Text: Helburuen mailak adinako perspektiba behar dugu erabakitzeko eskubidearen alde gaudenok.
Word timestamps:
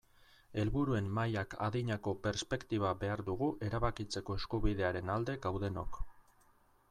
Helburuen 0.61 1.09
mailak 1.17 1.53
adinako 1.65 2.13
perspektiba 2.23 2.93
behar 3.05 3.23
dugu 3.29 3.51
erabakitzeko 3.67 4.39
eskubidearen 4.41 5.13
alde 5.17 5.37
gaudenok. 5.47 6.01